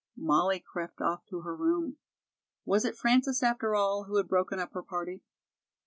[0.17, 1.97] Molly crept off to her room.
[2.65, 5.21] Was it Frances, after all, who had broken up her party?